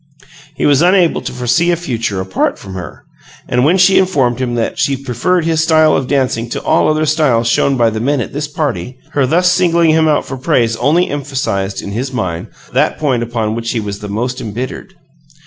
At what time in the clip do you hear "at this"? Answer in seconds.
8.19-8.47